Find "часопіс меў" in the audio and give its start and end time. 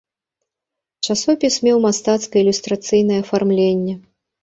1.09-1.77